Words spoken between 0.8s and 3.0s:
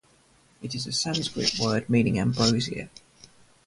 Sanskrit word meaning ambrosia.